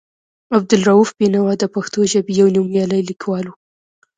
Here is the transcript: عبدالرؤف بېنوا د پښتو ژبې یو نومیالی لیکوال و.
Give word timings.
عبدالرؤف 0.55 1.09
بېنوا 1.19 1.53
د 1.59 1.63
پښتو 1.75 1.99
ژبې 2.11 2.33
یو 2.39 2.47
نومیالی 2.55 3.01
لیکوال 3.09 3.45
و. 3.47 3.53